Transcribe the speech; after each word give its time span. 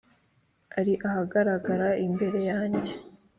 Ari 0.79 0.93
ahagarara 1.07 1.89
imbere 2.05 2.39
yanjye. 2.51 2.93